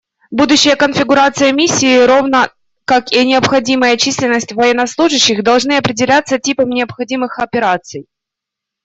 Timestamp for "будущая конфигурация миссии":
0.31-2.05